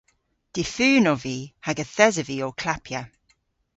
[0.55, 3.01] Difun ov vy hag yth esov vy ow klappya.